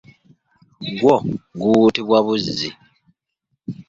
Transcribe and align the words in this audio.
Gwo 0.97 1.15
guwuutibwa 1.59 2.17
buzzi. 2.25 2.69